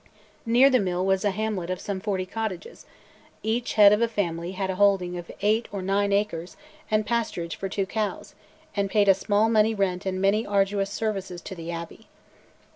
Near 0.47 0.71
the 0.71 0.79
mill 0.79 1.05
was 1.05 1.23
a 1.23 1.29
hamlet 1.29 1.69
of 1.69 1.79
some 1.79 1.99
forty 1.99 2.25
cottages; 2.25 2.87
each 3.43 3.73
head 3.73 3.93
of 3.93 4.01
a 4.01 4.07
family 4.07 4.53
had 4.53 4.71
a 4.71 4.75
holding 4.77 5.15
of 5.15 5.29
eight 5.43 5.67
or 5.71 5.83
nine 5.83 6.11
acres 6.11 6.57
and 6.89 7.05
pasturage 7.05 7.53
for 7.55 7.69
two 7.69 7.85
cows, 7.85 8.33
and 8.75 8.89
paid 8.89 9.07
a 9.07 9.13
small 9.13 9.47
money 9.47 9.75
rent 9.75 10.07
and 10.07 10.19
many 10.19 10.43
arduous 10.43 10.89
services 10.89 11.39
to 11.41 11.53
the 11.53 11.69
Abbey. 11.69 12.07